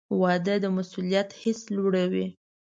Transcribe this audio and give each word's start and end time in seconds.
•واده 0.21 0.55
د 0.63 0.65
مسؤلیت 0.77 1.29
حس 1.41 1.59
لوړوي. 1.75 2.25